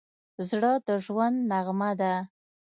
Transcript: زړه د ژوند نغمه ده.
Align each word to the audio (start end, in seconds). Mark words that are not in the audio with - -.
زړه 0.49 0.71
د 0.87 0.89
ژوند 1.05 1.37
نغمه 1.51 1.91
ده. 2.01 2.13